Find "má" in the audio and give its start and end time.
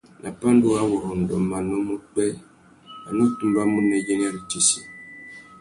1.87-1.93